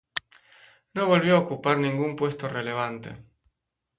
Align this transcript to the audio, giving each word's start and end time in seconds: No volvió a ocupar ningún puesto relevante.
No 0.95 1.05
volvió 1.05 1.35
a 1.35 1.41
ocupar 1.41 1.77
ningún 1.77 2.15
puesto 2.15 2.47
relevante. 2.49 3.23